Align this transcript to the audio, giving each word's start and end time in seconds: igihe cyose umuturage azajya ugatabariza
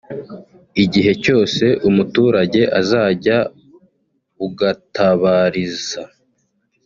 igihe 0.83 1.11
cyose 1.23 1.65
umuturage 1.89 2.61
azajya 2.79 3.37
ugatabariza 4.45 6.01